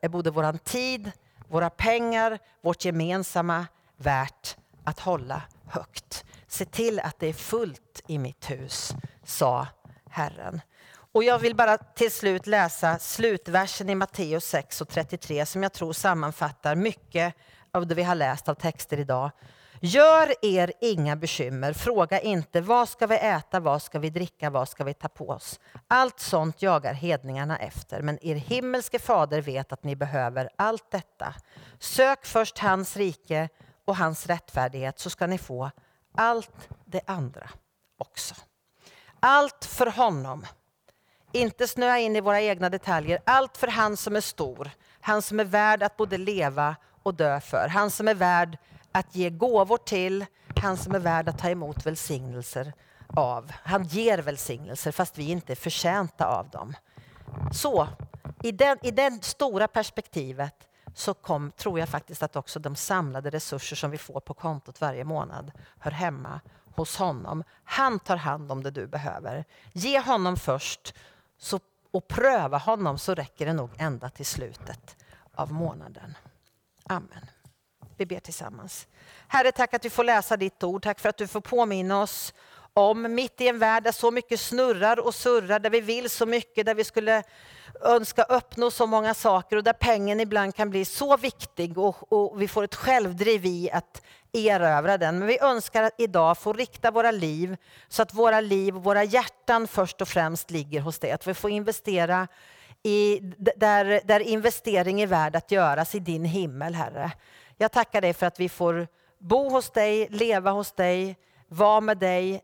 [0.00, 1.12] är både vår tid,
[1.48, 6.24] våra pengar, vårt gemensamma värt att hålla högt.
[6.46, 8.92] Se till att det är fullt i mitt hus,
[9.24, 9.66] sa
[10.10, 10.60] Herren.
[11.16, 15.72] Och jag vill bara till slut läsa slutversen i Matteus 6 och 33 som jag
[15.72, 17.34] tror sammanfattar mycket
[17.72, 19.30] av det vi har läst av texter idag.
[19.80, 24.68] Gör er inga bekymmer, fråga inte vad ska vi äta, vad ska vi dricka, vad
[24.68, 25.60] ska vi ta på oss.
[25.88, 31.34] Allt sånt jagar hedningarna efter, men er himmelske fader vet att ni behöver allt detta.
[31.78, 33.48] Sök först hans rike
[33.84, 35.70] och hans rättfärdighet så ska ni få
[36.14, 37.50] allt det andra
[37.98, 38.34] också.
[39.20, 40.46] Allt för honom
[41.36, 43.18] inte snöa in i våra egna detaljer.
[43.24, 44.70] Allt för han som är stor,
[45.00, 47.68] han som är värd att både leva och dö för.
[47.68, 48.58] Han som är värd
[48.92, 50.26] att ge gåvor till,
[50.60, 52.72] han som är värd att ta emot välsignelser
[53.08, 53.52] av.
[53.62, 56.74] Han ger välsignelser fast vi inte är förtjänta av dem.
[57.52, 57.88] Så
[58.42, 60.54] i det i den stora perspektivet
[60.94, 64.80] så kom, tror jag faktiskt att också de samlade resurser som vi får på kontot
[64.80, 66.40] varje månad hör hemma
[66.76, 67.44] hos honom.
[67.64, 69.44] Han tar hand om det du behöver.
[69.72, 70.94] Ge honom först
[71.38, 71.60] så,
[71.90, 74.96] och pröva honom så räcker det nog ända till slutet
[75.34, 76.14] av månaden.
[76.84, 77.26] Amen.
[77.96, 78.86] Vi ber tillsammans.
[79.28, 80.82] Herre, tack att vi får läsa ditt ord.
[80.82, 82.34] Tack för att du får påminna oss
[82.74, 86.26] om, mitt i en värld där så mycket snurrar och surrar, där vi vill så
[86.26, 87.22] mycket, där vi skulle
[87.80, 92.42] önska uppnå så många saker och där pengen ibland kan bli så viktig och, och
[92.42, 94.02] vi får ett självdriv i att
[94.36, 95.18] erövra den.
[95.18, 97.56] Men vi önskar att idag få rikta våra liv
[97.88, 101.10] så att våra liv och våra hjärtan först och främst ligger hos dig.
[101.10, 102.28] Att vi får investera
[102.82, 103.20] i,
[103.56, 107.12] där, där investering är värd att göras i din himmel, Herre.
[107.56, 111.16] Jag tackar dig för att vi får bo hos dig, leva hos dig,
[111.48, 112.42] vara med dig,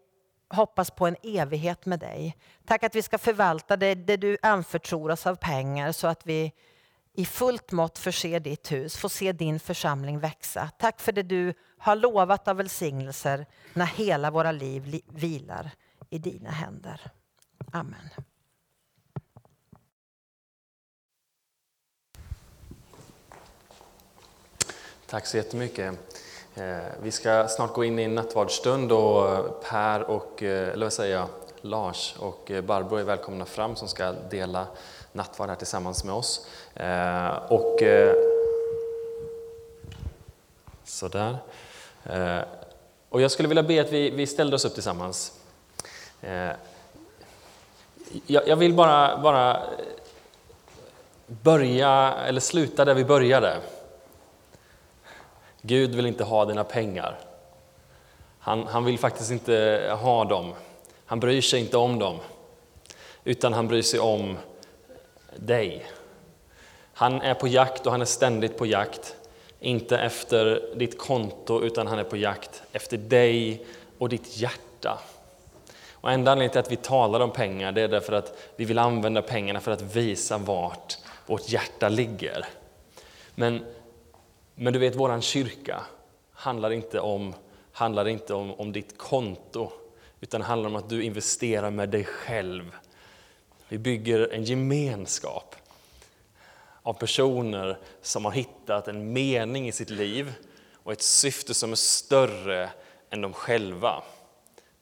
[0.49, 2.37] hoppas på en evighet med dig.
[2.67, 6.53] Tack att vi ska förvalta det, det du anförtror oss av pengar så att vi
[7.15, 10.71] i fullt mått förse ditt hus, få se din församling växa.
[10.79, 15.71] Tack för det du har lovat av välsignelser när hela våra liv vilar
[16.11, 17.01] i dina händer.
[17.73, 18.11] Amen.
[25.07, 25.95] Tack så jättemycket.
[26.55, 30.87] Eh, vi ska snart gå in i en nattvardsstund och eh, Per och, eh, eller
[30.87, 31.29] vad säger jag,
[31.61, 34.67] Lars och Barbro är välkomna fram som ska dela
[35.13, 36.47] nattvard här tillsammans med oss.
[36.75, 38.15] Eh, och eh,
[40.85, 41.37] Sådär.
[42.05, 42.41] Eh,
[43.09, 45.33] och jag skulle vilja be att vi, vi ställde oss upp tillsammans.
[46.21, 46.51] Eh,
[48.27, 49.63] jag vill bara, bara
[51.27, 53.57] börja, eller sluta där vi började.
[55.63, 57.19] Gud vill inte ha dina pengar.
[58.39, 60.55] Han, han vill faktiskt inte ha dem.
[61.07, 62.19] Han bryr sig inte om dem.
[63.25, 64.37] Utan han bryr sig om
[65.37, 65.87] dig.
[66.95, 69.17] Han är på jakt och han är ständigt på jakt.
[69.61, 73.67] Inte efter ditt konto utan han är på jakt efter dig
[73.99, 74.99] och ditt hjärta.
[75.93, 78.79] Och enda anledningen till att vi talar om pengar det är därför att vi vill
[78.79, 82.47] använda pengarna för att visa vart vårt hjärta ligger.
[83.35, 83.65] Men
[84.55, 85.81] men du vet, våran kyrka
[86.33, 87.35] handlar inte om,
[87.73, 89.73] handlar inte om, om ditt konto,
[90.21, 92.77] utan handlar om att du investerar med dig själv.
[93.73, 95.57] Vi bygger en gemenskap
[96.83, 100.35] av personer som har hittat en mening i sitt liv
[100.83, 102.71] och ett syfte som är större
[103.11, 104.03] än de själva.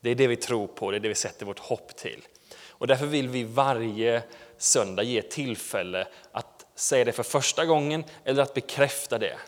[0.01, 2.27] Det är det vi tror på, det är det vi sätter vårt hopp till.
[2.69, 4.23] Och därför vill vi varje
[4.59, 9.39] söndag ge tillfälle att säga det för första gången eller att bekräfta det.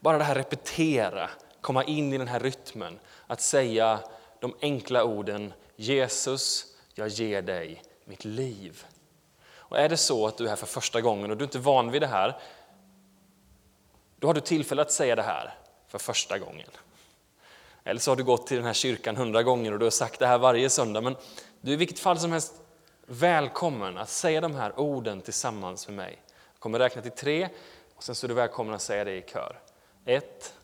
[0.00, 1.30] Bara det här repetera,
[1.60, 4.00] komma in i den här rytmen, att säga
[4.40, 8.84] de enkla orden Jesus, jag ger dig mitt liv.
[9.48, 11.58] Och är det så att du är här för första gången och du är inte
[11.58, 12.38] van vid det här,
[14.18, 15.54] då har du tillfälle att säga det här
[15.88, 16.68] för första gången.
[17.84, 20.18] Eller så har du gått till den här kyrkan hundra gånger och du har sagt
[20.18, 21.16] det här varje söndag, men
[21.60, 22.54] du är i vilket fall som helst
[23.06, 26.22] välkommen att säga de här orden tillsammans med mig.
[26.52, 27.48] Jag kommer räkna till tre
[27.94, 29.60] och sen så är du välkommen att säga det i kör.
[30.04, 30.54] Ett,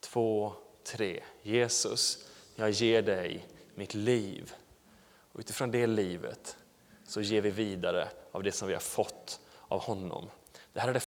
[0.00, 0.52] två,
[0.84, 1.22] tre.
[1.42, 4.52] Jesus, jag ger dig mitt liv.
[5.32, 6.57] Och utifrån det livet
[7.08, 10.30] så ger vi vidare av det som vi har fått av honom.
[10.72, 11.00] Det här är det